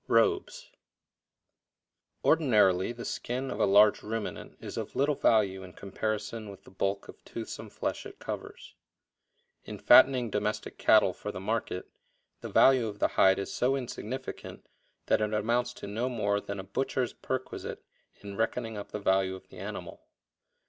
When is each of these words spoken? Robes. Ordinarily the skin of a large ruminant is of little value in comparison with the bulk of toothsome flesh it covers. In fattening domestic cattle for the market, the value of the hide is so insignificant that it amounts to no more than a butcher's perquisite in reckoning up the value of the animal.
Robes. 0.07 0.71
Ordinarily 2.25 2.91
the 2.91 3.05
skin 3.05 3.51
of 3.51 3.59
a 3.59 3.67
large 3.67 4.01
ruminant 4.01 4.57
is 4.59 4.75
of 4.75 4.95
little 4.95 5.13
value 5.13 5.61
in 5.61 5.73
comparison 5.73 6.49
with 6.49 6.63
the 6.63 6.71
bulk 6.71 7.07
of 7.07 7.23
toothsome 7.23 7.69
flesh 7.69 8.07
it 8.07 8.17
covers. 8.17 8.73
In 9.63 9.77
fattening 9.77 10.31
domestic 10.31 10.79
cattle 10.79 11.13
for 11.13 11.31
the 11.31 11.39
market, 11.39 11.87
the 12.39 12.49
value 12.49 12.87
of 12.87 12.97
the 12.97 13.09
hide 13.09 13.37
is 13.37 13.53
so 13.53 13.75
insignificant 13.75 14.65
that 15.05 15.21
it 15.21 15.33
amounts 15.35 15.71
to 15.75 15.85
no 15.85 16.09
more 16.09 16.41
than 16.41 16.59
a 16.59 16.63
butcher's 16.63 17.13
perquisite 17.13 17.83
in 18.21 18.35
reckoning 18.35 18.77
up 18.79 18.89
the 18.91 18.97
value 18.99 19.35
of 19.35 19.49
the 19.49 19.59
animal. 19.59 20.01